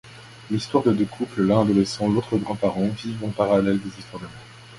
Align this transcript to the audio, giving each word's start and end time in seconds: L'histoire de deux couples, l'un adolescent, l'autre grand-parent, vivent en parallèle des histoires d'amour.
L'histoire 0.49 0.83
de 0.83 0.93
deux 0.93 1.05
couples, 1.05 1.43
l'un 1.43 1.61
adolescent, 1.61 2.09
l'autre 2.09 2.35
grand-parent, 2.39 2.87
vivent 2.87 3.23
en 3.23 3.29
parallèle 3.29 3.79
des 3.79 3.99
histoires 3.99 4.19
d'amour. 4.19 4.33